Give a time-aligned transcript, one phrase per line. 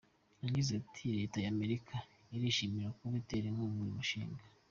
[0.43, 1.95] Yagize ati “Leta ya Amerika
[2.35, 4.43] irishimira kuba itera inkunga uyu mushinga.